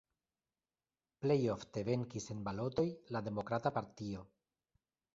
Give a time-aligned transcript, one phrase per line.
[1.25, 4.29] Plej ofte venkis en balotoj la Demokrata Partio.